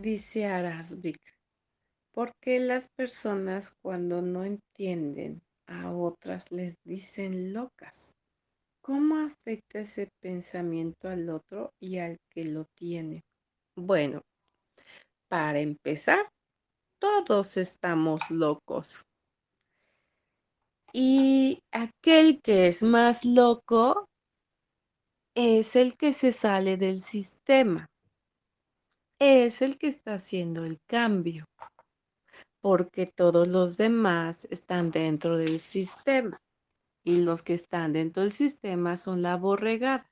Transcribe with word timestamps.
Dice 0.00 0.46
Arasvik, 0.46 1.18
¿por 2.12 2.30
qué 2.40 2.60
las 2.60 2.86
personas 2.96 3.74
cuando 3.82 4.22
no 4.22 4.44
entienden 4.44 5.42
a 5.66 5.90
otras 5.90 6.52
les 6.52 6.76
dicen 6.84 7.52
locas? 7.52 8.14
¿Cómo 8.80 9.16
afecta 9.16 9.80
ese 9.80 10.08
pensamiento 10.22 11.08
al 11.08 11.28
otro 11.30 11.72
y 11.80 11.98
al 11.98 12.18
que 12.30 12.44
lo 12.44 12.66
tiene? 12.76 13.22
Bueno, 13.76 14.22
para 15.28 15.58
empezar, 15.58 16.28
todos 17.00 17.56
estamos 17.56 18.20
locos. 18.30 19.02
Y 20.92 21.58
aquel 21.72 22.40
que 22.40 22.68
es 22.68 22.84
más 22.84 23.24
loco 23.24 24.06
es 25.34 25.74
el 25.74 25.96
que 25.96 26.12
se 26.12 26.30
sale 26.30 26.76
del 26.76 27.02
sistema. 27.02 27.88
Es 29.18 29.62
el 29.62 29.78
que 29.78 29.88
está 29.88 30.14
haciendo 30.14 30.64
el 30.64 30.78
cambio. 30.86 31.44
Porque 32.60 33.06
todos 33.06 33.46
los 33.48 33.76
demás 33.76 34.46
están 34.50 34.90
dentro 34.90 35.36
del 35.36 35.60
sistema. 35.60 36.38
Y 37.04 37.22
los 37.22 37.42
que 37.42 37.54
están 37.54 37.92
dentro 37.92 38.22
del 38.22 38.32
sistema 38.32 38.96
son 38.96 39.22
la 39.22 39.36
borregada 39.36 40.08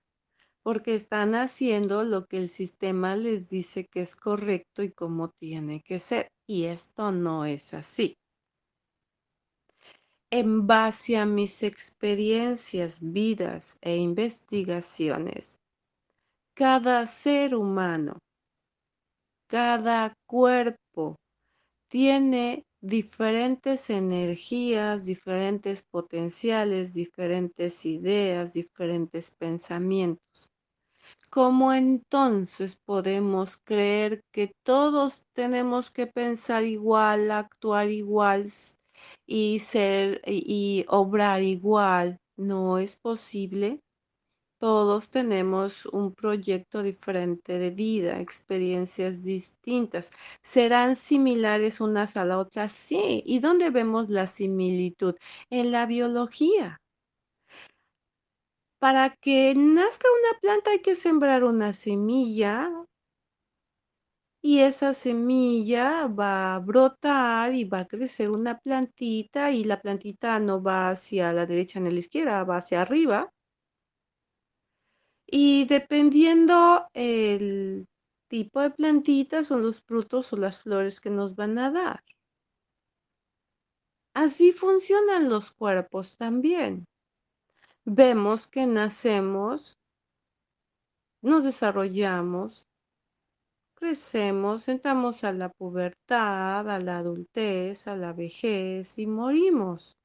porque 0.67 0.97
están 0.97 1.37
haciendo 1.37 2.03
lo 2.03 2.27
que 2.27 2.39
el 2.39 2.49
sistema 2.49 3.15
les 3.15 3.49
dice 3.49 3.87
que 3.87 4.01
es 4.01 4.17
correcto 4.17 4.83
y 4.83 4.91
cómo 4.91 5.31
tiene 5.39 5.81
que 5.81 6.01
ser. 6.01 6.27
Y 6.45 6.65
esto 6.65 7.13
no 7.13 7.45
es 7.45 7.73
así. 7.73 8.17
En 10.29 10.67
base 10.67 11.19
a 11.19 11.25
mis 11.25 11.63
experiencias, 11.63 12.99
vidas 13.01 13.77
e 13.81 13.99
investigaciones, 13.99 15.61
cada 16.57 17.07
ser 17.07 17.55
humano, 17.55 18.19
cada 19.49 20.15
cuerpo 20.27 21.17
tiene 21.91 22.65
diferentes 22.83 23.91
energías, 23.91 25.07
diferentes 25.07 25.83
potenciales, 25.91 26.95
diferentes 26.95 27.87
ideas, 27.87 28.53
diferentes 28.55 29.31
pensamientos. 29.39 30.21
¿Cómo 31.31 31.73
entonces 31.73 32.77
podemos 32.85 33.59
creer 33.65 34.21
que 34.33 34.53
todos 34.65 35.23
tenemos 35.35 35.91
que 35.91 36.07
pensar 36.07 36.65
igual, 36.65 37.31
actuar 37.31 37.91
igual 37.91 38.47
y 39.27 39.59
ser 39.61 40.23
y 40.27 40.85
obrar 40.89 41.43
igual? 41.43 42.19
No 42.37 42.79
es 42.79 42.97
posible. 42.97 43.81
Todos 44.61 45.11
tenemos 45.11 45.85
un 45.87 46.15
proyecto 46.15 46.83
diferente 46.83 47.59
de 47.59 47.71
vida, 47.71 48.21
experiencias 48.21 49.23
distintas. 49.23 50.11
¿Serán 50.43 50.97
similares 50.97 51.81
unas 51.83 52.17
a 52.17 52.25
la 52.25 52.39
otra? 52.39 52.69
Sí. 52.71 53.23
¿Y 53.27 53.41
dónde 53.41 53.69
vemos 53.71 54.09
la 54.09 54.27
similitud? 54.27 55.15
En 55.51 55.73
la 55.73 55.85
biología. 55.85 56.79
Para 58.79 59.15
que 59.21 59.55
nazca 59.55 60.07
una 60.21 60.39
planta 60.41 60.71
hay 60.71 60.81
que 60.81 60.95
sembrar 60.95 61.45
una 61.45 61.75
semilla 61.75 62.87
y 64.43 64.61
esa 64.61 64.95
semilla 64.95 66.07
va 66.07 66.55
a 66.55 66.59
brotar 66.61 67.55
y 67.55 67.65
va 67.65 67.81
a 67.81 67.87
crecer 67.87 68.31
una 68.31 68.59
plantita 68.59 69.51
y 69.51 69.65
la 69.65 69.81
plantita 69.81 70.39
no 70.41 70.63
va 70.63 70.91
hacia 70.91 71.33
la 71.33 71.47
derecha 71.47 71.81
ni 71.81 71.91
la 71.91 71.99
izquierda, 72.01 72.45
va 72.45 72.59
hacia 72.59 72.83
arriba. 72.83 73.31
Y 75.27 75.67
dependiendo 75.67 76.89
el 76.95 77.87
tipo 78.29 78.61
de 78.61 78.71
plantita 78.71 79.45
son 79.45 79.63
los 79.63 79.81
frutos 79.83 80.33
o 80.33 80.37
las 80.37 80.59
flores 80.59 81.01
que 81.01 81.11
nos 81.11 81.37
van 81.37 81.59
a 81.59 81.71
dar. 81.71 82.05
Así 84.15 84.53
funcionan 84.53 85.29
los 85.29 85.53
cuerpos 85.53 86.17
también 86.17 86.87
vemos 87.87 88.49
que 88.49 88.67
nacemos, 88.67 89.79
nos 91.23 91.45
desarrollamos, 91.45 92.67
crecemos, 93.75 94.69
entramos 94.69 95.25
a 95.25 95.33
la 95.33 95.51
pubertad, 95.51 96.69
a 96.69 96.79
la 96.81 96.99
adultez, 96.99 97.87
a 97.87 97.97
la 97.97 98.13
vejez 98.13 98.99
y 98.99 99.07
morimos. 99.07 99.97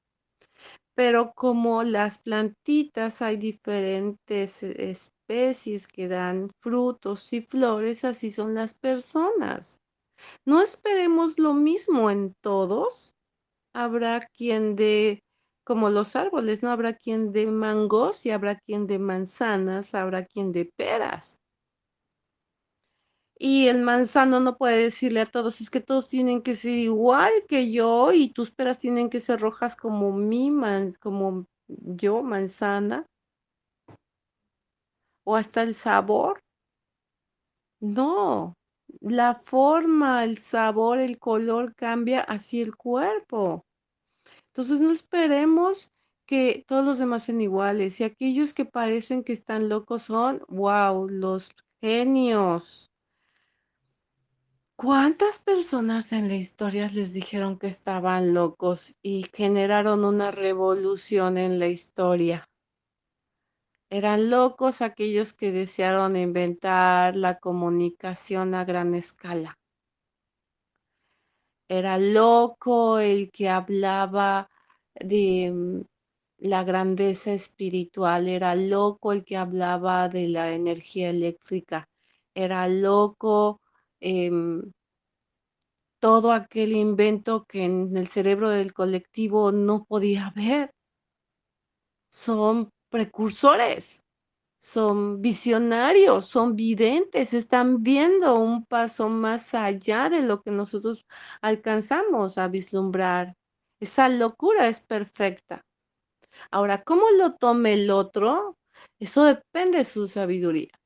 Pero 1.02 1.34
como 1.34 1.82
las 1.84 2.20
plantitas 2.20 3.24
hay 3.24 3.36
diferentes 3.38 4.62
especies 4.62 5.88
que 5.88 6.08
dan 6.08 6.52
frutos 6.62 7.34
y 7.34 7.42
flores, 7.42 8.06
así 8.06 8.30
son 8.30 8.54
las 8.54 8.76
personas. 8.76 9.80
No 10.46 10.62
esperemos 10.62 11.40
lo 11.40 11.54
mismo 11.56 12.12
en 12.12 12.36
todos. 12.44 13.14
Habrá 13.76 14.22
quien 14.38 14.78
de 14.78 15.22
como 15.66 15.90
los 15.92 16.16
árboles, 16.16 16.64
no 16.64 16.72
habrá 16.72 16.94
quien 16.96 17.34
de 17.34 17.48
mangos 17.48 18.26
y 18.26 18.32
habrá 18.32 18.60
quien 18.60 18.88
de 18.88 19.00
manzanas, 19.00 19.96
habrá 19.96 20.26
quien 20.26 20.54
de 20.54 20.66
peras. 20.78 21.41
Y 23.44 23.70
el 23.70 23.82
manzano 23.82 24.40
no 24.40 24.56
puede 24.56 24.84
decirle 24.84 25.22
a 25.22 25.26
todos, 25.26 25.62
es 25.62 25.72
que 25.72 25.80
todos 25.80 26.08
tienen 26.08 26.44
que 26.44 26.54
ser 26.54 26.78
igual 26.78 27.32
que 27.50 27.72
yo 27.72 28.14
y 28.14 28.30
tus 28.30 28.52
peras 28.52 28.78
tienen 28.78 29.10
que 29.10 29.20
ser 29.20 29.40
rojas 29.40 29.76
como 29.76 30.12
mi, 30.12 30.52
como 31.00 31.48
yo, 31.68 32.22
manzana. 32.22 33.08
O 35.26 35.36
hasta 35.36 35.64
el 35.64 35.74
sabor. 35.74 36.40
No, 37.80 38.54
la 39.00 39.34
forma, 39.34 40.24
el 40.24 40.38
sabor, 40.38 41.00
el 41.00 41.18
color 41.18 41.74
cambia 41.74 42.22
así 42.22 42.62
el 42.62 42.76
cuerpo. 42.76 43.66
Entonces 44.50 44.82
no 44.82 44.92
esperemos 44.92 45.90
que 46.28 46.64
todos 46.68 46.86
los 46.86 47.00
demás 47.00 47.24
sean 47.24 47.42
iguales 47.42 48.00
y 48.02 48.04
aquellos 48.04 48.54
que 48.54 48.66
parecen 48.66 49.24
que 49.24 49.34
están 49.34 49.68
locos 49.68 50.04
son, 50.04 50.44
wow, 50.48 51.10
los 51.10 51.50
genios. 51.82 52.91
¿Cuántas 54.82 55.38
personas 55.38 56.12
en 56.12 56.28
la 56.28 56.34
historia 56.34 56.90
les 56.90 57.14
dijeron 57.14 57.60
que 57.60 57.68
estaban 57.68 58.34
locos 58.34 58.96
y 59.04 59.28
generaron 59.32 60.04
una 60.04 60.32
revolución 60.32 61.38
en 61.38 61.60
la 61.60 61.68
historia? 61.68 62.50
Eran 63.92 64.32
locos 64.32 64.82
aquellos 64.82 65.34
que 65.34 65.52
desearon 65.52 66.16
inventar 66.16 67.16
la 67.16 67.38
comunicación 67.38 68.56
a 68.56 68.66
gran 68.66 68.96
escala. 68.96 69.60
Era 71.70 72.00
loco 72.00 72.98
el 72.98 73.30
que 73.30 73.50
hablaba 73.50 74.50
de 74.96 75.52
mm, 75.54 75.82
la 76.40 76.64
grandeza 76.64 77.34
espiritual, 77.34 78.28
era 78.28 78.56
loco 78.56 79.12
el 79.12 79.26
que 79.26 79.38
hablaba 79.38 80.10
de 80.10 80.28
la 80.28 80.54
energía 80.54 81.12
eléctrica, 81.12 81.88
era 82.34 82.68
loco 82.68 83.61
em, 84.02 84.72
todo 86.00 86.32
aquel 86.34 86.74
invento 86.74 87.46
que 87.46 87.64
en 87.64 87.96
el 87.96 88.08
cerebro 88.08 88.50
del 88.50 88.74
colectivo 88.74 89.52
no 89.52 89.86
podía 89.86 90.34
ver. 90.36 90.72
Son 92.12 92.70
precursores 92.90 94.04
son 94.62 95.22
visionarios, 95.22 96.28
son 96.28 96.56
videntes, 96.56 97.34
están 97.34 97.84
viendo 97.84 98.40
un 98.40 98.66
paso 98.66 99.10
más 99.10 99.56
allá 99.56 100.10
de 100.10 100.22
lo 100.22 100.42
que 100.44 100.52
nosotros 100.52 101.06
alcanzamos 101.42 102.38
a 102.38 102.48
vislumbrar. 102.48 103.36
Esa 103.80 104.08
locura 104.10 104.68
es 104.68 104.82
perfecta. 104.82 105.66
Ahora, 106.52 106.84
¿cómo 106.84 107.04
lo 107.18 107.36
tome 107.36 107.74
el 107.74 107.92
otro? 107.92 108.58
Eso 109.00 109.26
depende 109.26 109.80
de 109.80 109.86
su 109.86 110.08
sabiduría. 110.08 110.81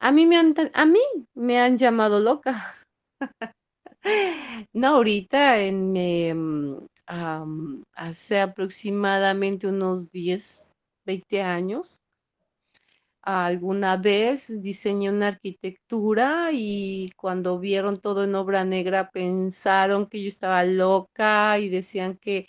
A 0.00 0.12
mí 0.12 0.26
me 0.26 0.36
han, 0.36 0.54
a 0.74 0.86
mí 0.86 1.00
me 1.34 1.58
han 1.58 1.78
llamado 1.78 2.20
loca. 2.20 2.74
no, 4.72 4.88
ahorita 4.88 5.58
en, 5.60 5.96
em, 5.96 6.76
hace 7.94 8.40
aproximadamente 8.40 9.66
unos 9.66 10.10
10, 10.12 10.72
20 11.06 11.42
años, 11.42 11.98
alguna 13.22 13.96
vez 13.96 14.62
diseñé 14.62 15.10
una 15.10 15.28
arquitectura 15.28 16.50
y 16.52 17.12
cuando 17.16 17.58
vieron 17.58 17.98
todo 18.00 18.24
en 18.24 18.34
obra 18.34 18.64
negra 18.64 19.10
pensaron 19.10 20.06
que 20.06 20.22
yo 20.22 20.28
estaba 20.28 20.64
loca 20.64 21.58
y 21.58 21.68
decían 21.68 22.16
que, 22.16 22.48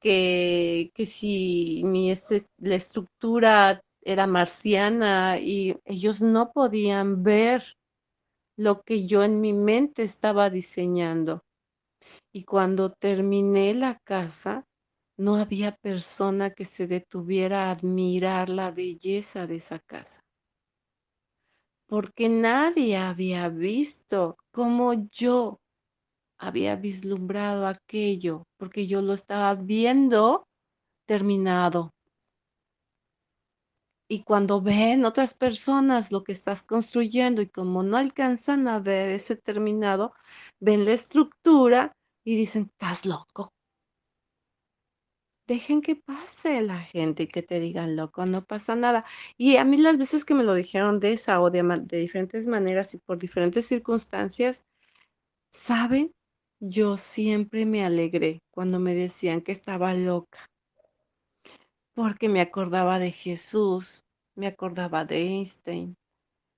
que, 0.00 0.90
que 0.94 1.06
si 1.06 1.82
mi, 1.84 2.14
la 2.58 2.74
estructura 2.74 3.80
era 4.02 4.26
marciana 4.26 5.38
y 5.38 5.76
ellos 5.84 6.20
no 6.20 6.52
podían 6.52 7.22
ver 7.22 7.76
lo 8.56 8.82
que 8.82 9.06
yo 9.06 9.24
en 9.24 9.40
mi 9.40 9.52
mente 9.52 10.02
estaba 10.02 10.50
diseñando. 10.50 11.42
Y 12.32 12.44
cuando 12.44 12.92
terminé 12.92 13.74
la 13.74 13.98
casa, 14.04 14.64
no 15.16 15.36
había 15.36 15.72
persona 15.72 16.50
que 16.50 16.64
se 16.64 16.86
detuviera 16.86 17.66
a 17.68 17.72
admirar 17.72 18.48
la 18.48 18.70
belleza 18.70 19.46
de 19.46 19.56
esa 19.56 19.78
casa. 19.80 20.20
Porque 21.86 22.28
nadie 22.28 22.96
había 22.96 23.48
visto 23.48 24.36
como 24.52 25.08
yo 25.10 25.58
había 26.38 26.76
vislumbrado 26.76 27.66
aquello, 27.66 28.44
porque 28.56 28.86
yo 28.86 29.02
lo 29.02 29.12
estaba 29.12 29.54
viendo 29.54 30.44
terminado. 31.06 31.90
Y 34.12 34.24
cuando 34.24 34.60
ven 34.60 35.04
otras 35.04 35.34
personas 35.34 36.10
lo 36.10 36.24
que 36.24 36.32
estás 36.32 36.64
construyendo 36.64 37.42
y 37.42 37.48
como 37.48 37.84
no 37.84 37.96
alcanzan 37.96 38.66
a 38.66 38.80
ver 38.80 39.10
ese 39.10 39.36
terminado, 39.36 40.14
ven 40.58 40.84
la 40.84 40.94
estructura 40.94 41.92
y 42.24 42.34
dicen, 42.36 42.72
estás 42.72 43.06
loco. 43.06 43.52
Dejen 45.46 45.80
que 45.80 45.94
pase 45.94 46.60
la 46.62 46.80
gente 46.80 47.24
y 47.24 47.26
que 47.28 47.44
te 47.44 47.60
digan 47.60 47.94
loco, 47.94 48.26
no 48.26 48.42
pasa 48.42 48.74
nada. 48.74 49.04
Y 49.38 49.58
a 49.58 49.64
mí 49.64 49.76
las 49.76 49.96
veces 49.96 50.24
que 50.24 50.34
me 50.34 50.42
lo 50.42 50.54
dijeron 50.54 50.98
de 50.98 51.12
esa 51.12 51.40
o 51.40 51.50
de, 51.50 51.62
de 51.62 51.98
diferentes 51.98 52.48
maneras 52.48 52.92
y 52.94 52.98
por 52.98 53.16
diferentes 53.16 53.66
circunstancias, 53.66 54.64
¿saben? 55.52 56.12
Yo 56.60 56.96
siempre 56.96 57.64
me 57.64 57.84
alegré 57.84 58.40
cuando 58.52 58.80
me 58.80 58.94
decían 58.96 59.40
que 59.40 59.52
estaba 59.52 59.94
loca 59.94 60.49
porque 62.00 62.30
me 62.30 62.40
acordaba 62.40 62.98
de 62.98 63.12
Jesús, 63.12 64.06
me 64.34 64.46
acordaba 64.46 65.04
de 65.04 65.20
Einstein, 65.20 65.98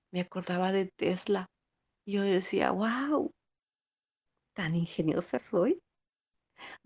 me 0.09 0.21
acordaba 0.21 0.71
de 0.71 0.85
Tesla. 0.85 1.49
Yo 2.05 2.21
decía, 2.21 2.71
wow, 2.71 3.29
tan 4.53 4.73
ingeniosa 4.73 5.39
soy. 5.39 5.81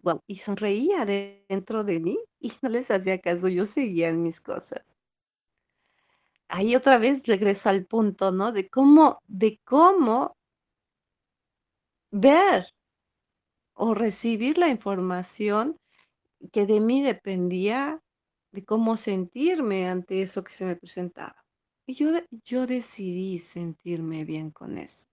Wow, 0.01 0.21
y 0.25 0.38
sonreía 0.38 1.06
dentro 1.06 1.83
de 1.83 2.00
mí 2.00 2.18
y 2.39 2.51
no 2.63 2.69
les 2.69 2.89
hacía 2.89 3.21
caso, 3.21 3.48
yo 3.48 3.65
seguía 3.65 4.09
en 4.09 4.24
mis 4.24 4.42
cosas. 4.42 4.98
Ahí 6.48 6.75
otra 6.75 6.98
vez 6.98 7.27
regreso 7.27 7.69
al 7.69 7.86
punto, 7.86 8.31
¿no? 8.31 8.51
De 8.51 8.69
cómo, 8.69 9.19
de 9.27 9.59
cómo 9.65 10.36
ver 12.09 12.74
o 13.75 13.94
recibir 13.94 14.57
la 14.57 14.69
información 14.69 15.77
que 16.51 16.65
de 16.65 16.80
mí 16.80 17.04
dependía 17.04 18.01
de 18.52 18.66
cómo 18.66 18.98
sentirme 18.98 19.88
ante 19.88 20.22
eso 20.22 20.44
que 20.44 20.52
se 20.52 20.66
me 20.66 20.76
presentaba. 20.76 21.46
Y 21.86 21.96
yo, 21.96 22.10
yo 22.44 22.68
decidí 22.68 23.40
sentirme 23.40 24.26
bien 24.26 24.52
con 24.52 24.78
eso, 24.78 25.08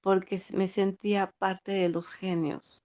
porque 0.00 0.40
me 0.54 0.68
sentía 0.68 1.32
parte 1.38 1.72
de 1.72 1.88
los 1.88 2.12
genios. 2.12 2.84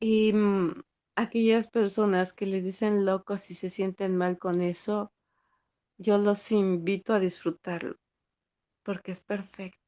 Y 0.00 0.32
mm, 0.32 0.82
aquellas 1.16 1.68
personas 1.68 2.32
que 2.32 2.46
les 2.46 2.64
dicen 2.64 3.04
locos 3.06 3.50
y 3.50 3.54
se 3.54 3.70
sienten 3.70 4.16
mal 4.16 4.38
con 4.38 4.60
eso, 4.60 5.12
yo 5.98 6.18
los 6.18 6.52
invito 6.52 7.14
a 7.14 7.20
disfrutarlo, 7.20 7.96
porque 8.84 9.12
es 9.12 9.20
perfecto. 9.20 9.81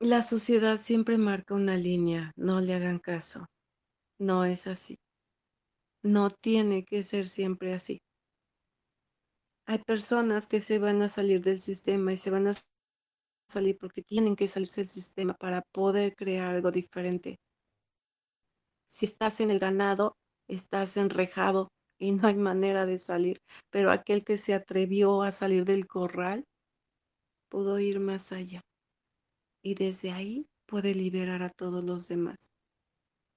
La 0.00 0.22
sociedad 0.22 0.78
siempre 0.78 1.18
marca 1.18 1.54
una 1.54 1.76
línea, 1.76 2.30
no 2.36 2.60
le 2.60 2.72
hagan 2.72 3.00
caso. 3.00 3.46
No 4.20 4.44
es 4.44 4.68
así. 4.68 4.96
No 6.04 6.28
tiene 6.30 6.84
que 6.84 7.02
ser 7.02 7.28
siempre 7.28 7.74
así. 7.74 7.98
Hay 9.66 9.78
personas 9.78 10.46
que 10.46 10.60
se 10.60 10.78
van 10.78 11.02
a 11.02 11.08
salir 11.08 11.42
del 11.42 11.58
sistema 11.58 12.12
y 12.12 12.16
se 12.16 12.30
van 12.30 12.46
a 12.46 12.52
salir 13.48 13.76
porque 13.78 14.02
tienen 14.02 14.36
que 14.36 14.48
salirse 14.48 14.82
del 14.82 14.88
sistema 14.88 15.34
para 15.34 15.62
poder 15.72 16.14
crear 16.14 16.54
algo 16.54 16.70
diferente. 16.70 17.38
Si 18.88 19.06
estás 19.06 19.40
en 19.40 19.50
el 19.50 19.58
ganado, 19.58 20.14
estás 20.48 20.96
enrejado 20.96 21.68
y 21.98 22.12
no 22.12 22.28
hay 22.28 22.36
manera 22.36 22.86
de 22.86 22.98
salir, 22.98 23.40
pero 23.70 23.90
aquel 23.90 24.24
que 24.24 24.38
se 24.38 24.54
atrevió 24.54 25.22
a 25.22 25.32
salir 25.32 25.64
del 25.64 25.86
corral 25.86 26.44
pudo 27.50 27.78
ir 27.78 28.00
más 28.00 28.32
allá 28.32 28.62
y 29.62 29.74
desde 29.74 30.12
ahí 30.12 30.46
puede 30.66 30.94
liberar 30.94 31.42
a 31.42 31.50
todos 31.50 31.84
los 31.84 32.08
demás. 32.08 32.38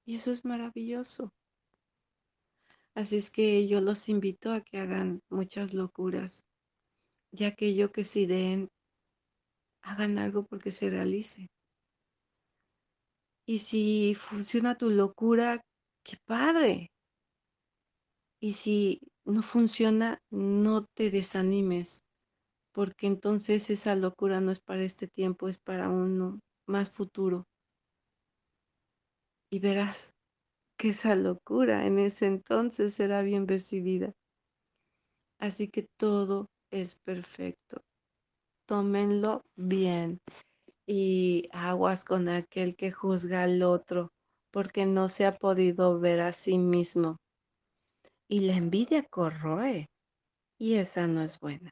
Y 0.05 0.15
eso 0.15 0.31
es 0.31 0.45
maravilloso. 0.45 1.33
Así 2.93 3.17
es 3.17 3.31
que 3.31 3.67
yo 3.67 3.79
los 3.79 4.09
invito 4.09 4.51
a 4.51 4.61
que 4.61 4.77
hagan 4.77 5.21
muchas 5.29 5.73
locuras, 5.73 6.43
ya 7.31 7.55
que 7.55 7.73
yo 7.73 7.91
que 7.91 8.03
si 8.03 8.25
den, 8.25 8.69
hagan 9.81 10.17
algo 10.17 10.45
porque 10.45 10.71
se 10.71 10.89
realice. 10.89 11.49
Y 13.45 13.59
si 13.59 14.15
funciona 14.15 14.77
tu 14.77 14.89
locura, 14.89 15.61
qué 16.03 16.17
padre. 16.25 16.91
Y 18.39 18.53
si 18.53 18.99
no 19.23 19.41
funciona, 19.43 20.19
no 20.29 20.85
te 20.95 21.11
desanimes, 21.11 22.03
porque 22.73 23.07
entonces 23.07 23.69
esa 23.69 23.95
locura 23.95 24.41
no 24.41 24.51
es 24.51 24.59
para 24.59 24.83
este 24.83 25.07
tiempo, 25.07 25.49
es 25.49 25.59
para 25.59 25.89
uno 25.89 26.39
más 26.67 26.89
futuro. 26.89 27.45
Y 29.51 29.59
verás 29.59 30.13
que 30.77 30.89
esa 30.89 31.15
locura 31.15 31.85
en 31.85 31.99
ese 31.99 32.27
entonces 32.27 32.93
será 32.93 33.21
bien 33.21 33.47
recibida. 33.47 34.13
Así 35.39 35.67
que 35.69 35.87
todo 35.97 36.47
es 36.71 36.95
perfecto. 37.03 37.81
Tómenlo 38.67 39.41
bien 39.57 40.19
y 40.87 41.47
aguas 41.51 42.05
con 42.05 42.29
aquel 42.29 42.75
que 42.75 42.91
juzga 42.91 43.43
al 43.43 43.63
otro 43.63 44.09
porque 44.51 44.85
no 44.85 45.09
se 45.09 45.25
ha 45.25 45.37
podido 45.37 45.99
ver 45.99 46.21
a 46.21 46.33
sí 46.33 46.57
mismo. 46.57 47.17
Y 48.29 48.41
la 48.41 48.55
envidia 48.55 49.03
corroe 49.03 49.87
y 50.59 50.75
esa 50.75 51.07
no 51.07 51.21
es 51.21 51.39
buena. 51.39 51.71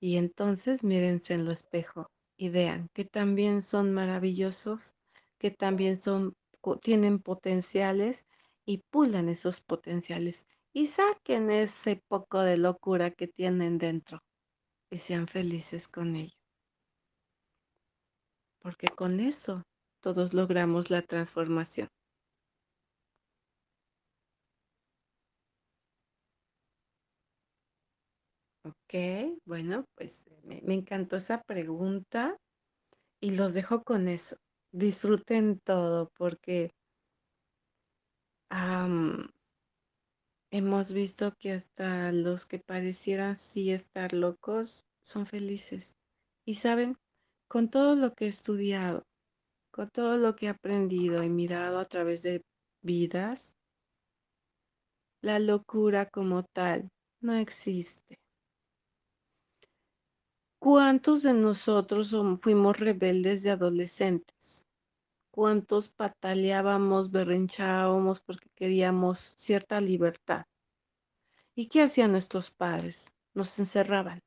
Y 0.00 0.16
entonces 0.16 0.84
mírense 0.84 1.34
en 1.34 1.44
lo 1.44 1.52
espejo 1.52 2.10
y 2.36 2.50
vean 2.50 2.88
que 2.94 3.04
también 3.04 3.62
son 3.62 3.92
maravillosos, 3.92 4.94
que 5.38 5.50
también 5.50 5.98
son, 5.98 6.34
tienen 6.82 7.18
potenciales 7.18 8.26
y 8.64 8.78
pulan 8.90 9.28
esos 9.28 9.60
potenciales 9.60 10.46
y 10.72 10.86
saquen 10.86 11.50
ese 11.50 12.02
poco 12.08 12.40
de 12.42 12.56
locura 12.56 13.10
que 13.10 13.26
tienen 13.26 13.78
dentro 13.78 14.20
y 14.90 14.98
sean 14.98 15.26
felices 15.26 15.88
con 15.88 16.16
ello. 16.16 16.34
Porque 18.60 18.88
con 18.88 19.20
eso 19.20 19.62
todos 20.00 20.34
logramos 20.34 20.90
la 20.90 21.02
transformación. 21.02 21.88
Ok, 28.90 29.38
bueno, 29.44 29.84
pues 29.96 30.24
me, 30.44 30.62
encantó 30.74 31.16
esa 31.16 31.42
pregunta 31.42 32.38
y 33.20 33.32
los 33.32 33.52
dejo 33.52 33.82
con 33.84 34.08
eso. 34.08 34.36
Disfruten 34.72 35.60
todo 35.60 36.10
porque 36.16 36.70
hemos 40.50 40.92
visto 40.94 41.34
que 41.38 41.52
hasta 41.52 42.12
los 42.12 42.46
que 42.46 42.60
parecieran 42.60 43.36
sí 43.36 43.72
estar 43.72 44.14
locos 44.14 44.86
son 45.02 45.26
felices. 45.26 45.98
Y 46.46 46.54
saben, 46.54 46.96
con 47.46 47.68
todo 47.68 47.94
lo 47.94 48.14
que 48.14 48.24
he 48.24 48.28
estudiado, 48.28 49.02
con 49.70 49.90
todo 49.90 50.16
lo 50.16 50.34
que 50.34 50.46
he 50.46 50.48
aprendido 50.48 51.22
y 51.22 51.28
mirado 51.28 51.78
a 51.78 51.84
través 51.84 52.22
de 52.22 52.40
vidas, 52.80 53.54
la 55.20 55.38
locura 55.40 56.08
como 56.08 56.44
tal 56.44 56.88
no 57.20 57.34
existe. 57.34 58.18
¿Cuántos 60.58 61.22
de 61.22 61.34
nosotros 61.34 62.14
fuimos 62.40 62.78
rebeldes 62.78 63.44
de 63.44 63.50
adolescentes? 63.50 64.66
¿Cuántos 65.30 65.88
pataleábamos, 65.88 67.12
berrenchábamos 67.12 68.20
porque 68.20 68.48
queríamos 68.56 69.20
cierta 69.38 69.80
libertad? 69.80 70.46
¿Y 71.54 71.68
qué 71.68 71.82
hacían 71.82 72.10
nuestros 72.10 72.50
padres? 72.50 73.14
Nos 73.34 73.56
encerraban. 73.60 74.20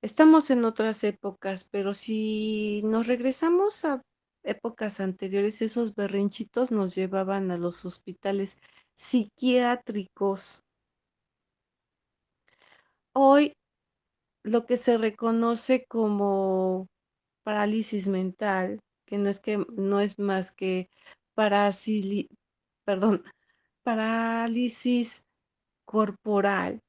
Estamos 0.00 0.50
en 0.50 0.64
otras 0.64 1.04
épocas, 1.04 1.64
pero 1.64 1.92
si 1.92 2.80
nos 2.84 3.06
regresamos 3.06 3.84
a 3.84 4.02
épocas 4.44 5.00
anteriores, 5.00 5.60
esos 5.60 5.94
berrinchitos 5.94 6.70
nos 6.70 6.94
llevaban 6.94 7.50
a 7.50 7.58
los 7.58 7.84
hospitales 7.84 8.58
psiquiátricos. 8.94 10.62
Hoy 13.12 13.52
lo 14.50 14.66
que 14.66 14.76
se 14.76 14.98
reconoce 14.98 15.84
como 15.88 16.88
parálisis 17.44 18.08
mental, 18.08 18.80
que 19.06 19.18
no 19.18 19.30
es 19.30 19.40
que 19.40 19.64
no 19.76 20.00
es 20.00 20.18
más 20.18 20.52
que 20.52 20.90
parálisis, 21.34 22.28
perdón, 22.84 23.24
parálisis 23.82 25.24
corporal, 25.86 26.80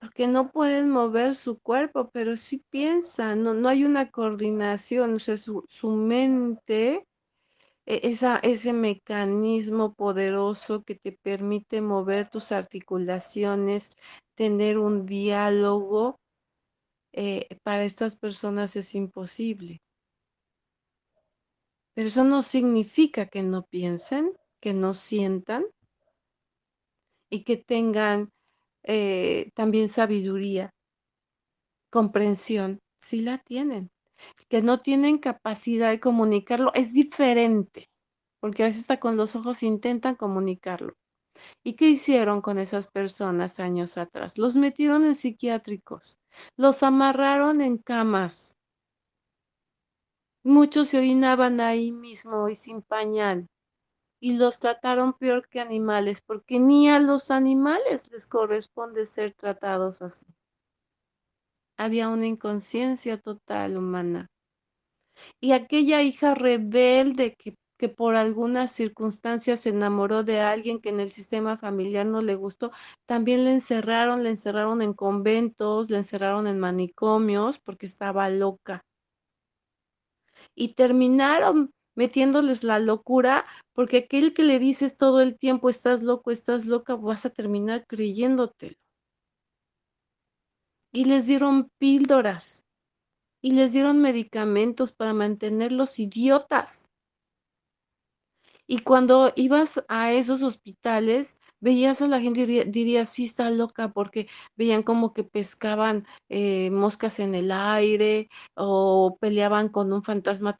porque 0.00 0.26
no 0.26 0.50
pueden 0.50 0.90
mover 0.90 1.36
su 1.36 1.58
cuerpo, 1.60 2.10
pero 2.12 2.36
sí 2.36 2.64
piensan, 2.70 3.42
no, 3.42 3.54
no 3.54 3.68
hay 3.68 3.84
una 3.84 4.10
coordinación, 4.10 5.14
o 5.14 5.18
sea, 5.18 5.36
su, 5.38 5.64
su 5.68 5.90
mente 5.90 7.06
e-, 7.86 8.00
esa, 8.04 8.38
ese 8.38 8.72
mecanismo 8.72 9.94
poderoso 9.94 10.84
que 10.84 10.94
te 10.96 11.12
permite 11.12 11.80
mover 11.80 12.30
tus 12.30 12.52
articulaciones, 12.52 13.92
tener 14.36 14.78
un 14.78 15.06
diálogo, 15.06 16.19
eh, 17.12 17.48
para 17.62 17.84
estas 17.84 18.16
personas 18.16 18.76
es 18.76 18.94
imposible. 18.94 19.80
Pero 21.94 22.08
eso 22.08 22.24
no 22.24 22.42
significa 22.42 23.26
que 23.26 23.42
no 23.42 23.64
piensen, 23.66 24.32
que 24.60 24.74
no 24.74 24.94
sientan 24.94 25.64
y 27.30 27.44
que 27.44 27.56
tengan 27.56 28.30
eh, 28.84 29.50
también 29.54 29.88
sabiduría, 29.88 30.70
comprensión, 31.90 32.80
si 33.00 33.20
la 33.22 33.38
tienen 33.38 33.90
que 34.50 34.62
no 34.62 34.80
tienen 34.80 35.18
capacidad 35.18 35.90
de 35.90 36.00
comunicarlo, 36.00 36.72
es 36.74 36.92
diferente, 36.94 37.90
porque 38.40 38.64
a 38.64 38.66
veces 38.66 38.82
hasta 38.82 39.00
con 39.00 39.16
los 39.18 39.36
ojos 39.36 39.62
intentan 39.64 40.16
comunicarlo. 40.16 40.94
¿Y 41.64 41.74
qué 41.74 41.90
hicieron 41.90 42.42
con 42.42 42.58
esas 42.60 42.88
personas 42.88 43.60
años 43.60 43.98
atrás? 43.98 44.38
Los 44.38 44.56
metieron 44.56 45.04
en 45.06 45.16
psiquiátricos, 45.16 46.19
los 46.56 46.82
amarraron 46.82 47.60
en 47.60 47.78
camas. 47.78 48.56
Muchos 50.42 50.88
se 50.88 50.98
orinaban 50.98 51.60
ahí 51.60 51.92
mismo 51.92 52.48
y 52.48 52.56
sin 52.56 52.82
pañal. 52.82 53.46
Y 54.20 54.34
los 54.34 54.58
trataron 54.58 55.14
peor 55.14 55.48
que 55.48 55.60
animales, 55.60 56.20
porque 56.26 56.58
ni 56.58 56.90
a 56.90 56.98
los 56.98 57.30
animales 57.30 58.10
les 58.10 58.26
corresponde 58.26 59.06
ser 59.06 59.34
tratados 59.34 60.02
así. 60.02 60.26
Había 61.78 62.08
una 62.10 62.26
inconsciencia 62.26 63.18
total 63.18 63.78
humana. 63.78 64.26
Y 65.40 65.52
aquella 65.52 66.02
hija 66.02 66.34
rebelde 66.34 67.34
que, 67.34 67.54
que 67.80 67.88
por 67.88 68.14
algunas 68.14 68.72
circunstancias 68.72 69.60
se 69.60 69.70
enamoró 69.70 70.22
de 70.22 70.40
alguien 70.40 70.80
que 70.80 70.90
en 70.90 71.00
el 71.00 71.12
sistema 71.12 71.56
familiar 71.56 72.04
no 72.04 72.20
le 72.20 72.34
gustó, 72.34 72.72
también 73.06 73.44
le 73.44 73.52
encerraron, 73.52 74.22
le 74.22 74.28
encerraron 74.28 74.82
en 74.82 74.92
conventos, 74.92 75.88
le 75.88 75.96
encerraron 75.96 76.46
en 76.46 76.58
manicomios 76.58 77.58
porque 77.58 77.86
estaba 77.86 78.28
loca. 78.28 78.84
Y 80.54 80.74
terminaron 80.74 81.70
metiéndoles 81.96 82.64
la 82.64 82.78
locura, 82.78 83.46
porque 83.72 83.98
aquel 83.98 84.34
que 84.34 84.42
le 84.42 84.58
dices 84.58 84.98
todo 84.98 85.22
el 85.22 85.38
tiempo, 85.38 85.70
estás 85.70 86.02
loco, 86.02 86.30
estás 86.30 86.66
loca, 86.66 86.96
vas 86.96 87.24
a 87.24 87.30
terminar 87.30 87.86
creyéndotelo. 87.86 88.76
Y 90.92 91.06
les 91.06 91.26
dieron 91.26 91.70
píldoras 91.78 92.66
y 93.42 93.52
les 93.52 93.72
dieron 93.72 94.02
medicamentos 94.02 94.92
para 94.92 95.14
mantenerlos 95.14 95.98
idiotas. 95.98 96.89
Y 98.72 98.78
cuando 98.84 99.32
ibas 99.34 99.84
a 99.88 100.12
esos 100.12 100.42
hospitales, 100.42 101.38
veías 101.60 102.02
a 102.02 102.06
la 102.06 102.20
gente 102.20 102.40
y 102.42 102.46
diría, 102.70 103.04
sí 103.04 103.24
está 103.24 103.50
loca, 103.50 103.88
porque 103.92 104.28
veían 104.56 104.84
como 104.84 105.12
que 105.12 105.24
pescaban 105.24 106.06
eh, 106.28 106.70
moscas 106.70 107.18
en 107.18 107.34
el 107.34 107.50
aire 107.50 108.28
o 108.54 109.18
peleaban 109.20 109.70
con 109.70 109.92
un 109.92 110.04
fantasma 110.04 110.56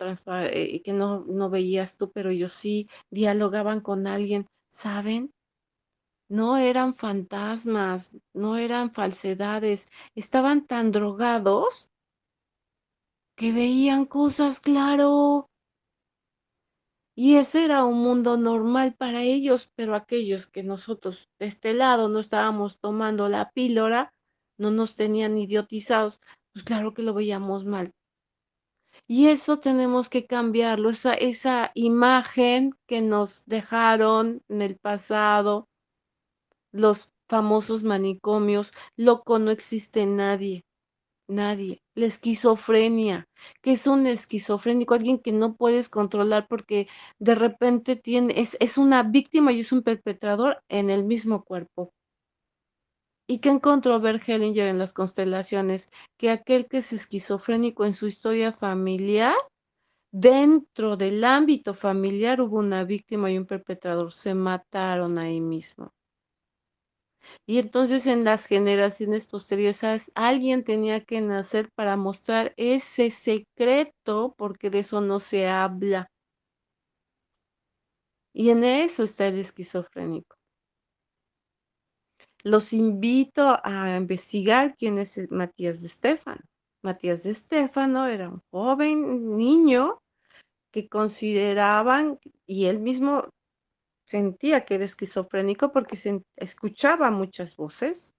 eh, 0.47 0.83
que 0.83 0.93
no, 0.93 1.21
no 1.29 1.51
veías 1.51 1.97
tú, 1.97 2.11
pero 2.11 2.33
yo 2.33 2.49
sí, 2.49 2.89
dialogaban 3.13 3.81
con 3.81 4.09
alguien, 4.09 4.47
¿saben? 4.71 5.31
No 6.31 6.57
eran 6.57 6.95
fantasmas, 6.95 8.17
no 8.35 8.57
eran 8.57 8.93
falsedades, 8.95 9.89
estaban 10.15 10.67
tan 10.67 10.93
drogados 10.93 11.91
que 13.37 13.51
veían 13.53 14.05
cosas 14.07 14.61
claro. 14.61 15.50
Y 17.23 17.37
ese 17.37 17.67
era 17.67 17.85
un 17.85 17.99
mundo 17.99 18.39
normal 18.39 18.95
para 18.95 19.21
ellos, 19.21 19.71
pero 19.75 19.95
aquellos 19.95 20.47
que 20.47 20.63
nosotros 20.63 21.29
de 21.39 21.49
este 21.49 21.75
lado 21.75 22.09
no 22.09 22.19
estábamos 22.19 22.81
tomando 22.81 23.29
la 23.29 23.51
píldora, 23.51 24.15
no 24.57 24.71
nos 24.71 24.97
tenían 24.97 25.37
idiotizados, 25.37 26.19
pues 26.55 26.65
claro 26.65 26.95
que 26.95 27.03
lo 27.03 27.13
veíamos 27.13 27.67
mal. 27.67 27.93
Y 29.07 29.27
eso 29.27 29.59
tenemos 29.59 30.09
que 30.09 30.25
cambiarlo, 30.25 30.89
esa, 30.89 31.13
esa 31.13 31.73
imagen 31.75 32.73
que 32.89 33.03
nos 33.03 33.45
dejaron 33.45 34.41
en 34.49 34.63
el 34.63 34.79
pasado, 34.79 35.69
los 36.73 37.11
famosos 37.29 37.83
manicomios, 37.83 38.73
loco 38.97 39.39
no 39.39 39.51
existe 39.51 40.07
nadie. 40.07 40.65
Nadie. 41.31 41.81
La 41.95 42.07
esquizofrenia. 42.07 43.29
que 43.63 43.73
es 43.73 43.87
un 43.87 44.07
esquizofrénico? 44.07 44.95
Alguien 44.95 45.19
que 45.19 45.33
no 45.33 45.55
puedes 45.57 45.89
controlar 45.89 46.47
porque 46.49 46.89
de 47.19 47.35
repente 47.35 47.97
tiene, 47.97 48.35
es, 48.41 48.57
es 48.61 48.79
una 48.79 49.03
víctima 49.05 49.53
y 49.53 49.61
es 49.61 49.73
un 49.73 49.83
perpetrador 49.83 50.63
en 50.69 50.91
el 50.91 51.05
mismo 51.05 51.45
cuerpo. 51.45 51.93
¿Y 53.29 53.39
qué 53.39 53.51
encontró 53.51 54.01
Bert 54.01 54.29
Hellinger 54.29 54.67
en 54.67 54.79
las 54.79 54.93
constelaciones? 54.93 55.91
Que 56.19 56.31
aquel 56.31 56.67
que 56.67 56.79
es 56.79 56.93
esquizofrénico 56.93 57.85
en 57.85 57.95
su 57.95 58.09
historia 58.09 58.53
familiar, 58.53 59.37
dentro 60.13 60.97
del 60.97 61.23
ámbito 61.25 61.75
familiar 61.75 62.41
hubo 62.41 62.59
una 62.59 62.85
víctima 62.85 63.31
y 63.31 63.39
un 63.39 63.47
perpetrador. 63.47 64.13
Se 64.13 64.35
mataron 64.35 65.19
ahí 65.19 65.41
mismo. 65.41 65.93
Y 67.47 67.59
entonces 67.59 68.07
en 68.07 68.25
las 68.25 68.47
generaciones 68.47 69.27
posteriores 69.27 70.11
alguien 70.15 70.65
tenía 70.65 71.05
que 71.05 71.21
nacer 71.21 71.71
para 71.75 71.97
mostrar 71.97 72.55
ese 72.57 73.11
secreto 73.11 74.35
porque 74.37 74.71
de 74.71 74.81
eso 74.81 75.01
no 75.01 75.21
se 75.21 75.49
habla. 75.49 76.11
Y 78.33 78.51
en 78.51 78.65
eso 78.65 79.03
está 79.05 79.27
el 79.27 79.39
esquizofrénico. 79.39 80.37
Los 82.43 82.73
invito 82.73 83.59
a 83.65 83.97
investigar 83.97 84.75
quién 84.77 84.99
es 84.99 85.31
Matías 85.31 85.83
de 85.83 85.89
Estefano. 85.89 86.41
Matías 86.83 87.25
de 87.25 87.31
Estefano 87.31 88.07
era 88.07 88.31
un 88.31 88.41
joven 88.51 89.37
niño 89.37 90.01
que 90.71 90.89
consideraban, 90.89 92.19
y 92.47 92.67
él 92.67 92.81
mismo 92.81 93.29
sentía 94.11 94.65
que 94.65 94.75
era 94.75 94.85
esquizofrénico 94.85 95.73
porque 95.73 95.97
escuchaba 96.37 97.11
muchas 97.11 97.57
voces. 97.57 98.13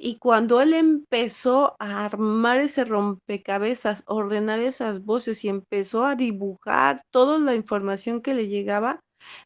Y 0.00 0.18
cuando 0.18 0.60
él 0.60 0.74
empezó 0.74 1.74
a 1.80 2.04
armar 2.04 2.60
ese 2.60 2.84
rompecabezas, 2.84 4.04
ordenar 4.06 4.60
esas 4.60 5.04
voces 5.04 5.44
y 5.44 5.48
empezó 5.48 6.04
a 6.04 6.14
dibujar 6.14 7.02
toda 7.10 7.38
la 7.40 7.54
información 7.56 8.22
que 8.22 8.34
le 8.34 8.46
llegaba, 8.46 9.00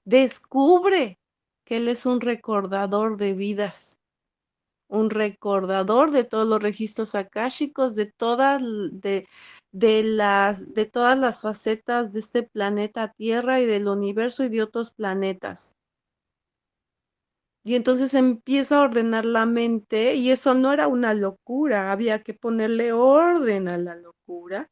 descubre 0.05 1.19
que 1.65 1.79
él 1.79 1.89
es 1.89 2.05
un 2.07 2.21
recordador 2.21 3.17
de 3.17 3.33
vidas 3.33 4.02
un 4.93 5.11
recordador 5.11 6.11
de 6.11 6.25
todos 6.25 6.47
los 6.47 6.63
registros 6.63 7.15
akáshicos, 7.15 7.95
de 7.97 8.07
todas, 8.07 8.61
de, 8.63 9.27
de, 9.73 10.03
las, 10.05 10.75
de 10.75 10.85
todas 10.87 11.19
las 11.19 11.41
facetas 11.41 12.13
de 12.13 12.21
este 12.21 12.43
planeta 12.43 13.13
Tierra 13.17 13.61
y 13.61 13.67
del 13.67 13.89
universo 13.89 14.45
y 14.45 14.51
de 14.51 14.63
otros 14.63 14.91
planetas. 14.93 15.75
Y 17.65 17.77
entonces 17.77 18.15
empieza 18.15 18.79
a 18.79 18.83
ordenar 18.83 19.25
la 19.25 19.47
mente 19.47 20.15
y 20.17 20.31
eso 20.31 20.55
no 20.55 20.73
era 20.73 20.89
una 20.89 21.15
locura, 21.15 21.93
había 21.93 22.23
que 22.23 22.35
ponerle 22.35 22.93
orden 22.93 23.69
a 23.69 23.79
la 23.79 23.95
locura 23.95 24.69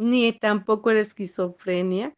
ni 0.00 0.32
tampoco 0.32 0.90
era 0.90 1.00
esquizofrenia. 1.00 2.14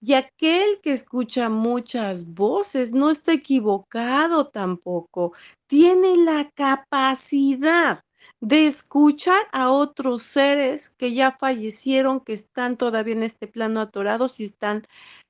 Y 0.00 0.14
aquel 0.14 0.80
que 0.82 0.92
escucha 0.92 1.48
muchas 1.48 2.32
voces 2.34 2.92
no 2.92 3.10
está 3.10 3.32
equivocado 3.34 4.48
tampoco. 4.48 5.32
Tiene 5.68 6.16
la 6.18 6.50
capacidad 6.54 8.00
de 8.40 8.66
escuchar 8.66 9.42
a 9.52 9.70
otros 9.70 10.22
seres 10.24 10.90
que 10.90 11.14
ya 11.14 11.36
fallecieron, 11.38 12.20
que 12.20 12.32
están 12.34 12.76
todavía 12.76 13.14
en 13.14 13.22
este 13.22 13.46
plano 13.48 13.80
atorados 13.80 14.40
y 14.40 14.44
están 14.46 14.84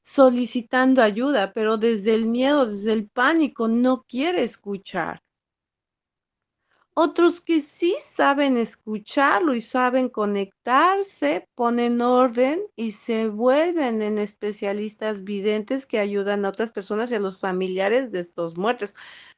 solicitando 0.04 1.02
ayuda, 1.02 1.52
pero 1.52 1.76
desde 1.78 2.14
el 2.14 2.26
miedo, 2.26 2.66
desde 2.66 2.92
el 2.92 3.08
pánico, 3.10 3.68
no 3.68 4.04
quiere 4.08 4.44
escuchar. 4.44 5.20
Otros 6.98 7.42
que 7.42 7.60
sí 7.60 7.94
saben 8.00 8.56
escucharlo 8.56 9.54
y 9.54 9.60
saben 9.60 10.08
conectarse, 10.08 11.46
ponen 11.54 12.00
orden 12.00 12.62
y 12.74 12.92
se 12.92 13.28
vuelven 13.28 14.00
en 14.00 14.16
especialistas 14.16 15.22
videntes 15.22 15.84
que 15.86 15.98
ayudan 15.98 16.46
a 16.46 16.48
otras 16.48 16.72
personas 16.72 17.10
y 17.10 17.14
a 17.16 17.20
los 17.20 17.38
familiares 17.38 18.12
de 18.12 18.20
estos 18.20 18.56
muertos, 18.56 18.94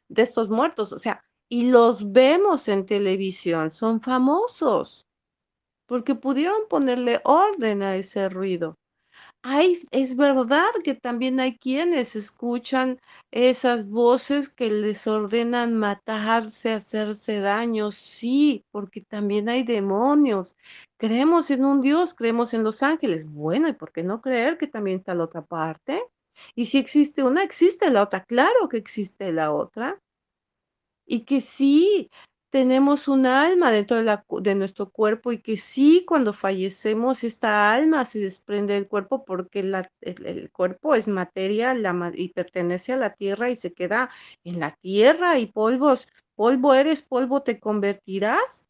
de 0.08 0.22
estos 0.22 0.50
muertos, 0.50 0.92
o 0.92 0.98
sea, 1.00 1.24
y 1.48 1.70
los 1.70 2.12
vemos 2.12 2.68
en 2.68 2.86
televisión, 2.86 3.72
son 3.72 4.00
famosos 4.00 5.06
porque 5.86 6.14
pudieron 6.14 6.68
ponerle 6.70 7.20
orden 7.24 7.82
a 7.82 7.96
ese 7.96 8.28
ruido. 8.28 8.76
Ay, 9.50 9.78
es 9.92 10.14
verdad 10.14 10.68
que 10.84 10.94
también 10.94 11.40
hay 11.40 11.56
quienes 11.56 12.16
escuchan 12.16 13.00
esas 13.30 13.88
voces 13.88 14.50
que 14.50 14.70
les 14.70 15.06
ordenan 15.06 15.74
matarse, 15.74 16.74
hacerse 16.74 17.40
daño. 17.40 17.90
Sí, 17.90 18.62
porque 18.70 19.00
también 19.00 19.48
hay 19.48 19.62
demonios. 19.62 20.54
Creemos 20.98 21.50
en 21.50 21.64
un 21.64 21.80
Dios, 21.80 22.12
creemos 22.12 22.52
en 22.52 22.62
los 22.62 22.82
ángeles. 22.82 23.24
Bueno, 23.26 23.68
¿y 23.70 23.72
por 23.72 23.90
qué 23.90 24.02
no 24.02 24.20
creer 24.20 24.58
que 24.58 24.66
también 24.66 24.98
está 24.98 25.14
la 25.14 25.24
otra 25.24 25.40
parte? 25.40 26.02
Y 26.54 26.66
si 26.66 26.76
existe 26.76 27.22
una, 27.22 27.42
existe 27.42 27.90
la 27.90 28.02
otra. 28.02 28.24
Claro 28.24 28.68
que 28.68 28.76
existe 28.76 29.32
la 29.32 29.50
otra. 29.50 29.98
Y 31.06 31.24
que 31.24 31.40
sí, 31.40 32.10
tenemos 32.50 33.08
un 33.08 33.26
alma 33.26 33.70
dentro 33.70 34.02
de, 34.02 34.18
de, 34.42 34.54
nuestro 34.54 34.90
cuerpo 34.90 35.32
y 35.32 35.38
que 35.40 35.56
sí, 35.56 36.04
cuando 36.06 36.32
fallecemos, 36.32 37.24
esta 37.24 37.72
alma 37.72 38.06
se 38.06 38.20
desprende 38.20 38.74
del 38.74 38.88
cuerpo 38.88 39.24
porque 39.24 39.60
el, 39.60 40.50
cuerpo 40.50 40.94
es 40.94 41.08
materia 41.08 41.76
y 42.14 42.28
pertenece 42.30 42.94
a 42.94 42.96
la 42.96 43.14
tierra 43.14 43.50
y 43.50 43.56
se 43.56 43.72
queda 43.74 44.10
en 44.44 44.60
la 44.60 44.72
tierra 44.76 45.38
y 45.38 45.46
polvos, 45.46 46.08
polvo 46.34 46.74
eres, 46.74 47.02
polvo 47.02 47.42
te 47.42 47.60
convertirás. 47.60 48.66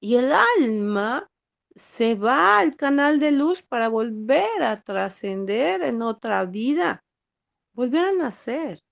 Y 0.00 0.16
el 0.16 0.32
alma 0.58 1.30
se 1.74 2.14
va 2.14 2.58
al 2.58 2.76
canal 2.76 3.20
de 3.20 3.32
luz 3.32 3.62
para 3.62 3.88
volver 3.88 4.62
a 4.62 4.80
trascender 4.82 5.82
en 5.82 6.02
otra 6.02 6.44
vida, 6.44 7.04
volver 7.74 8.04
a 8.06 8.12
nacer. 8.12 8.85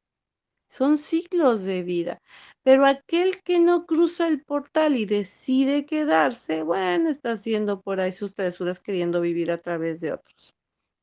Son 0.74 0.98
ciclos 0.98 1.62
de 1.62 1.84
vida. 1.84 2.20
Pero 2.64 2.84
aquel 2.84 3.40
que 3.44 3.60
no 3.60 3.86
cruza 3.86 4.26
el 4.26 4.42
portal 4.42 4.96
y 4.96 5.06
decide 5.06 5.86
quedarse, 5.86 6.64
bueno, 6.64 7.10
está 7.10 7.30
haciendo 7.30 7.80
por 7.80 8.00
ahí 8.00 8.10
sus 8.10 8.34
travesuras 8.34 8.80
queriendo 8.80 9.20
vivir 9.20 9.52
a 9.52 9.58
través 9.58 10.00
de 10.00 10.14
otros. 10.14 10.52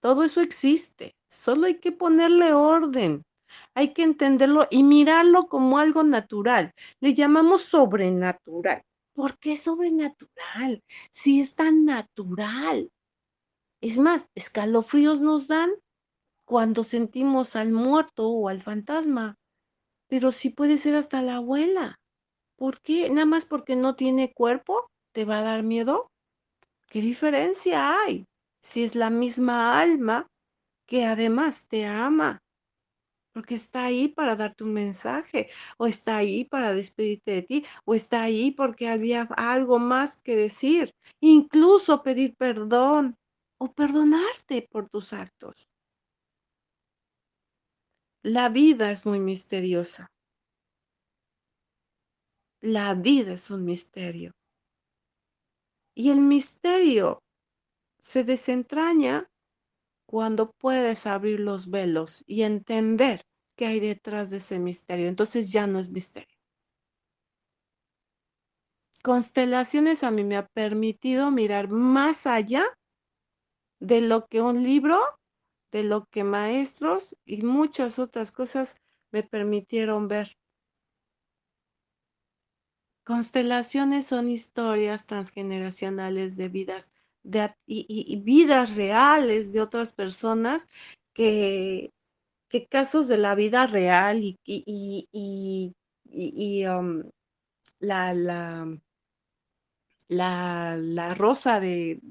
Todo 0.01 0.25
eso 0.25 0.41
existe. 0.41 1.15
Solo 1.29 1.67
hay 1.67 1.75
que 1.75 1.93
ponerle 1.93 2.51
orden. 2.51 3.23
Hay 3.73 3.93
que 3.93 4.03
entenderlo 4.03 4.67
y 4.69 4.83
mirarlo 4.83 5.47
como 5.47 5.79
algo 5.79 6.03
natural. 6.03 6.73
Le 6.99 7.13
llamamos 7.13 7.61
sobrenatural. 7.63 8.81
¿Por 9.13 9.37
qué 9.37 9.55
sobrenatural? 9.55 10.83
Si 11.13 11.39
es 11.39 11.55
tan 11.55 11.85
natural. 11.85 12.89
Es 13.79 13.97
más, 13.97 14.27
escalofríos 14.35 15.21
nos 15.21 15.47
dan 15.47 15.71
cuando 16.43 16.83
sentimos 16.83 17.55
al 17.55 17.71
muerto 17.71 18.27
o 18.27 18.49
al 18.49 18.61
fantasma 18.61 19.37
pero 20.12 20.34
sí 20.34 20.50
puede 20.50 20.77
ser 20.77 20.96
hasta 20.96 21.22
la 21.22 21.38
abuela. 21.38 21.96
¿Por 22.58 22.82
qué? 22.82 23.10
Nada 23.10 23.25
más 23.25 23.46
porque 23.46 23.77
no 23.77 23.96
tiene 23.96 24.34
cuerpo, 24.34 24.89
¿te 25.13 25.24
va 25.24 25.39
a 25.39 25.41
dar 25.41 25.63
miedo? 25.63 26.12
¿Qué 26.89 27.00
diferencia 27.00 27.98
hay? 27.98 28.25
Si 28.62 28.84
es 28.84 28.94
la 28.94 29.10
misma 29.10 29.80
alma 29.80 30.27
que 30.86 31.06
además 31.06 31.65
te 31.70 31.86
ama, 31.86 32.39
porque 33.34 33.56
está 33.56 33.86
ahí 33.86 34.10
para 34.10 34.36
darte 34.36 34.65
un 34.65 34.74
mensaje, 34.74 35.50
o 35.77 35.88
está 35.88 36.18
ahí 36.18 36.44
para 36.44 36.74
despedirte 36.74 37.32
de 37.32 37.41
ti, 37.44 37.65
o 37.86 37.96
está 37.96 38.24
ahí 38.24 38.51
porque 38.51 38.89
había 38.89 39.22
algo 39.38 39.80
más 39.80 40.20
que 40.22 40.36
decir, 40.36 40.91
incluso 41.22 42.03
pedir 42.03 42.36
perdón 42.36 43.15
o 43.58 43.72
perdonarte 43.72 44.68
por 44.70 44.89
tus 44.89 45.13
actos. 45.13 45.70
La 48.23 48.49
vida 48.49 48.91
es 48.91 49.05
muy 49.05 49.19
misteriosa. 49.19 50.11
La 52.61 52.93
vida 52.93 53.34
es 53.34 53.49
un 53.49 53.65
misterio. 53.65 54.34
Y 55.95 56.12
el 56.12 56.21
misterio 56.21 57.23
se 57.99 58.23
desentraña 58.23 59.27
cuando 60.05 60.51
puedes 60.51 61.07
abrir 61.07 61.39
los 61.39 61.71
velos 61.71 62.23
y 62.27 62.43
entender 62.43 63.23
qué 63.55 63.65
hay 63.65 63.79
detrás 63.79 64.29
de 64.29 64.38
ese 64.38 64.60
misterio. 64.60 65.07
Entonces 65.07 65.51
ya 65.51 65.65
no 65.65 65.79
es 65.79 65.89
misterio. 65.89 66.38
Constelaciones 69.03 70.03
a 70.03 70.12
mí 70.12 70.23
me 70.23 70.38
ha 70.38 70.45
permitido 70.47 71.31
mirar 71.31 71.69
más 71.69 72.27
allá 72.27 72.65
de 73.79 74.01
lo 74.01 74.27
que 74.27 74.41
un 74.41 74.62
libro 74.62 74.99
de 75.71 75.84
lo 75.84 76.05
que 76.05 76.23
maestros 76.23 77.15
y 77.25 77.43
muchas 77.43 77.99
otras 77.99 78.31
cosas 78.31 78.77
me 79.12 79.23
permitieron 79.23 80.07
ver. 80.07 80.38
Constelaciones 83.03 84.07
son 84.07 84.29
historias 84.29 85.05
transgeneracionales 85.05 86.38
de 86.38 86.49
vidas 86.49 86.93
de, 87.23 87.51
y, 87.65 88.19
vidas 88.23 88.75
reales 88.75 89.53
de 89.53 89.62
otras 89.62 89.93
personas 89.93 90.67
que, 91.13 91.91
que 92.49 92.67
casos 92.67 93.07
de 93.07 93.17
la 93.17 93.36
vida 93.36 93.67
real 93.67 94.23
y, 94.23 94.39
y 96.12 96.65
um, 96.65 97.03
la, 97.79 98.13
la, 98.13 98.67
la, 100.12 100.78
la 100.78 101.15
rosa 101.15 101.60
de, 101.62 102.02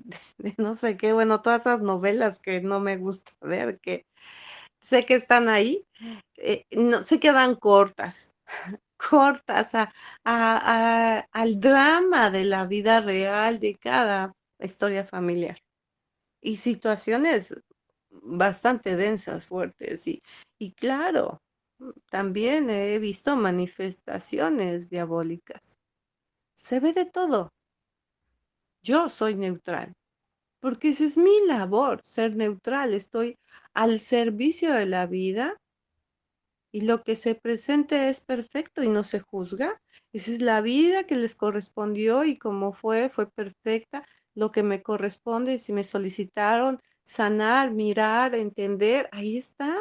no 0.58 0.74
sé 0.74 0.96
qué, 0.96 1.12
bueno, 1.12 1.42
todas 1.42 1.62
esas 1.62 1.82
novelas 1.82 2.40
que 2.40 2.60
no 2.60 2.80
me 2.80 2.96
gusta 2.96 3.32
ver, 3.42 3.78
que 3.80 4.06
sé 4.82 5.06
que 5.06 5.14
están 5.14 5.48
ahí, 5.48 5.84
eh, 6.36 6.64
no, 6.72 7.02
se 7.02 7.20
quedan 7.20 7.56
cortas, 7.56 8.34
cortas 9.10 9.72
a, 9.74 9.92
al 11.32 11.60
drama 11.60 12.30
de 12.30 12.44
la 12.44 12.66
vida 12.66 13.00
real 13.00 13.60
de 13.60 13.76
cada 13.76 14.32
historia 14.60 15.04
familiar. 15.04 15.58
Y 16.42 16.58
situaciones 16.58 17.54
bastante 18.10 18.96
densas, 18.96 19.46
fuertes. 19.46 20.06
Y, 20.08 20.22
y 20.58 20.72
claro, 20.72 21.38
también 22.10 22.70
he 22.70 22.98
visto 22.98 23.36
manifestaciones 23.36 24.90
diabólicas. 24.90 25.78
Se 26.56 26.80
ve 26.80 26.92
de 26.92 27.06
todo. 27.06 27.50
Yo 28.82 29.08
soy 29.10 29.34
neutral, 29.34 29.92
porque 30.60 30.90
esa 30.90 31.04
es 31.04 31.16
mi 31.18 31.46
labor, 31.46 32.00
ser 32.04 32.36
neutral. 32.36 32.94
Estoy 32.94 33.36
al 33.74 34.00
servicio 34.00 34.72
de 34.72 34.86
la 34.86 35.06
vida 35.06 35.56
y 36.72 36.82
lo 36.82 37.02
que 37.02 37.16
se 37.16 37.34
presente 37.34 38.08
es 38.08 38.20
perfecto 38.20 38.82
y 38.82 38.88
no 38.88 39.04
se 39.04 39.20
juzga. 39.20 39.80
Esa 40.12 40.30
es 40.32 40.40
la 40.40 40.60
vida 40.60 41.04
que 41.04 41.16
les 41.16 41.34
correspondió 41.34 42.24
y 42.24 42.38
como 42.38 42.72
fue, 42.72 43.10
fue 43.10 43.30
perfecta. 43.30 44.06
Lo 44.34 44.52
que 44.52 44.62
me 44.62 44.82
corresponde, 44.82 45.58
si 45.58 45.72
me 45.72 45.84
solicitaron 45.84 46.80
sanar, 47.04 47.72
mirar, 47.72 48.34
entender, 48.34 49.08
ahí 49.12 49.36
está. 49.36 49.76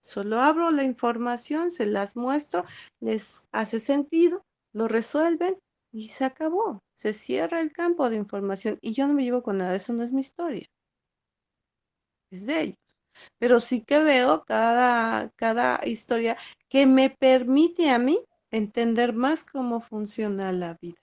Solo 0.00 0.40
abro 0.40 0.70
la 0.70 0.84
información, 0.84 1.70
se 1.70 1.86
las 1.86 2.16
muestro, 2.16 2.64
les 3.00 3.46
hace 3.52 3.80
sentido, 3.80 4.44
lo 4.72 4.88
resuelven 4.88 5.58
y 5.92 6.08
se 6.08 6.24
acabó. 6.24 6.80
Se 6.98 7.14
cierra 7.14 7.60
el 7.60 7.72
campo 7.72 8.10
de 8.10 8.16
información 8.16 8.78
y 8.82 8.92
yo 8.92 9.06
no 9.06 9.14
me 9.14 9.24
llevo 9.24 9.42
con 9.42 9.58
nada. 9.58 9.74
Eso 9.76 9.92
no 9.94 10.04
es 10.04 10.12
mi 10.12 10.20
historia. 10.20 10.68
Es 12.30 12.46
de 12.46 12.60
ellos. 12.60 12.78
Pero 13.38 13.60
sí 13.60 13.84
que 13.84 14.00
veo 14.00 14.44
cada, 14.44 15.30
cada 15.36 15.80
historia 15.86 16.36
que 16.68 16.86
me 16.86 17.10
permite 17.10 17.90
a 17.90 17.98
mí 17.98 18.20
entender 18.50 19.12
más 19.12 19.44
cómo 19.44 19.80
funciona 19.80 20.52
la 20.52 20.76
vida. 20.80 21.00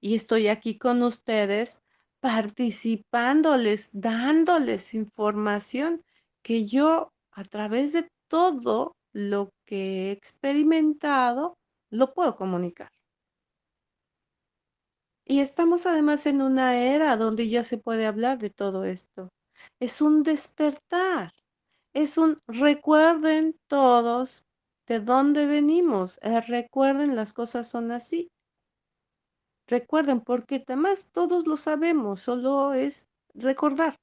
Y 0.00 0.14
estoy 0.16 0.48
aquí 0.48 0.78
con 0.78 1.02
ustedes 1.02 1.80
participándoles, 2.20 3.90
dándoles 3.92 4.94
información 4.94 6.02
que 6.42 6.66
yo 6.66 7.12
a 7.32 7.44
través 7.44 7.92
de 7.92 8.08
todo 8.28 8.96
lo 9.12 9.50
que 9.64 10.08
he 10.08 10.12
experimentado 10.12 11.58
lo 11.90 12.14
puedo 12.14 12.36
comunicar. 12.36 12.90
Y 15.32 15.40
estamos 15.40 15.86
además 15.86 16.26
en 16.26 16.42
una 16.42 16.76
era 16.76 17.16
donde 17.16 17.48
ya 17.48 17.64
se 17.64 17.78
puede 17.78 18.04
hablar 18.04 18.38
de 18.38 18.50
todo 18.50 18.84
esto. 18.84 19.30
Es 19.80 20.02
un 20.02 20.24
despertar, 20.24 21.32
es 21.94 22.18
un 22.18 22.38
recuerden 22.46 23.56
todos 23.66 24.44
de 24.86 25.00
dónde 25.00 25.46
venimos, 25.46 26.18
eh, 26.20 26.42
recuerden 26.42 27.16
las 27.16 27.32
cosas 27.32 27.66
son 27.66 27.92
así. 27.92 28.28
Recuerden, 29.66 30.20
porque 30.20 30.62
además 30.68 31.08
todos 31.12 31.46
lo 31.46 31.56
sabemos, 31.56 32.20
solo 32.20 32.74
es 32.74 33.06
recordar. 33.32 33.96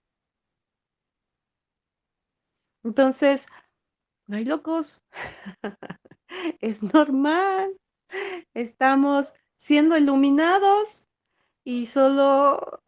Entonces, 2.84 3.50
no 4.26 4.38
hay 4.38 4.46
locos, 4.46 4.98
es 6.60 6.82
normal, 6.82 7.78
estamos 8.56 9.32
siendo 9.60 9.96
iluminados 9.96 11.06
y 11.64 11.86
solo 11.88 12.82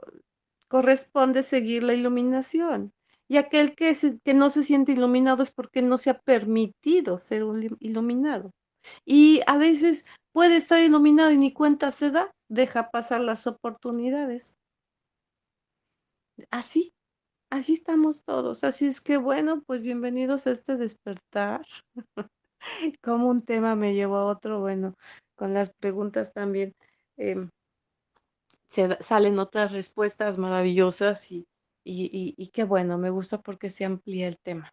corresponde 0.67 1.43
seguir 1.43 1.83
la 1.83 1.93
iluminación. 1.93 2.93
Y 3.27 3.37
aquel 3.37 3.75
que, 3.75 3.95
que 4.23 4.33
no 4.33 4.49
se 4.49 4.63
siente 4.63 4.91
iluminado 4.91 5.43
es 5.43 5.51
porque 5.51 5.81
no 5.81 5.97
se 5.97 6.09
ha 6.09 6.19
permitido 6.19 7.17
ser 7.17 7.43
iluminado. 7.79 8.51
Y 9.05 9.41
a 9.47 9.57
veces 9.57 10.05
puede 10.33 10.57
estar 10.57 10.81
iluminado 10.81 11.31
y 11.31 11.37
ni 11.37 11.53
cuenta 11.53 11.91
se 11.91 12.11
da, 12.11 12.31
deja 12.49 12.91
pasar 12.91 13.21
las 13.21 13.47
oportunidades. 13.47 14.55
Así, 16.49 16.93
así 17.49 17.73
estamos 17.73 18.23
todos. 18.23 18.63
Así 18.63 18.87
es 18.87 19.01
que 19.01 19.17
bueno, 19.17 19.61
pues 19.65 19.81
bienvenidos 19.81 20.47
a 20.47 20.51
este 20.51 20.77
despertar. 20.77 21.65
Como 23.01 23.29
un 23.29 23.43
tema 23.43 23.75
me 23.75 23.93
llevó 23.93 24.17
a 24.17 24.25
otro, 24.25 24.59
bueno, 24.59 24.95
con 25.35 25.53
las 25.53 25.73
preguntas 25.73 26.33
también 26.33 26.73
em, 27.17 27.49
se 28.71 28.97
salen 29.03 29.39
otras 29.39 29.71
respuestas 29.71 30.37
maravillosas 30.37 31.31
y, 31.31 31.45
y, 31.83 32.35
y, 32.37 32.49
qué 32.49 32.63
bueno, 32.63 32.97
me 32.97 33.09
gusta 33.09 33.39
porque 33.41 33.69
se 33.69 33.85
amplía 33.85 34.27
el 34.27 34.37
tema. 34.43 34.71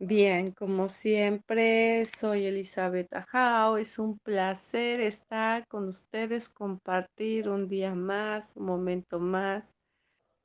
Bien, 0.00 0.52
como 0.52 0.88
siempre, 0.88 2.04
soy 2.06 2.46
Elizabeth 2.46 3.12
Ajao. 3.14 3.78
Es 3.78 3.98
un 3.98 4.18
placer 4.18 5.00
estar 5.00 5.66
con 5.68 5.88
ustedes, 5.88 6.48
compartir 6.48 7.48
un 7.48 7.68
día 7.68 7.94
más, 7.94 8.52
un 8.56 8.66
momento 8.66 9.20
más. 9.20 9.72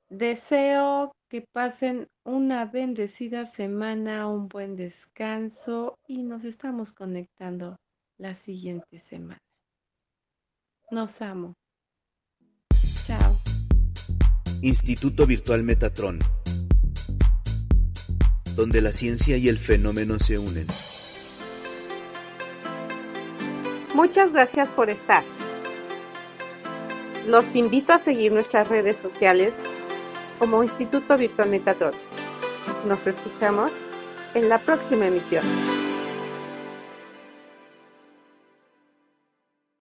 Deseo 0.09 1.13
que 1.29 1.45
pasen 1.53 2.07
una 2.25 2.65
bendecida 2.65 3.45
semana, 3.47 4.27
un 4.27 4.47
buen 4.49 4.75
descanso 4.75 5.95
y 6.07 6.23
nos 6.23 6.45
estamos 6.45 6.93
conectando 6.93 7.77
la 8.19 8.35
siguiente 8.35 8.99
semana. 8.99 9.39
Nos 10.91 11.21
amo. 11.21 11.58
Instituto 14.61 15.25
Virtual 15.25 15.63
Metatron, 15.63 16.19
donde 18.55 18.81
la 18.81 18.91
ciencia 18.91 19.37
y 19.37 19.47
el 19.47 19.57
fenómeno 19.57 20.19
se 20.19 20.37
unen. 20.37 20.67
Muchas 23.93 24.33
gracias 24.33 24.73
por 24.73 24.89
estar. 24.89 25.23
Los 27.25 27.55
invito 27.55 27.93
a 27.93 27.99
seguir 27.99 28.33
nuestras 28.33 28.67
redes 28.67 28.97
sociales 28.97 29.59
como 30.39 30.61
Instituto 30.61 31.17
Virtual 31.17 31.49
Metatron. 31.49 31.93
Nos 32.85 33.07
escuchamos 33.07 33.79
en 34.33 34.49
la 34.49 34.59
próxima 34.59 35.05
emisión. 35.05 35.45